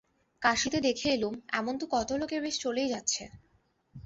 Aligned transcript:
কাশীতে 0.41 0.77
দেখে 0.79 1.07
এলুম, 1.09 1.35
এমন 1.51 1.73
তো 1.77 1.85
কত 1.91 2.09
লোকের 2.11 2.39
বেশ 2.41 2.55
চলে 2.59 2.83
যাচ্ছে। 2.87 3.23